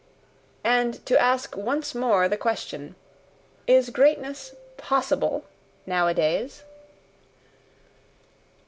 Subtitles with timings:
[0.63, 2.95] And to ask once more the question:
[3.67, 5.45] Is greatness POSSIBLE
[5.85, 6.63] nowadays?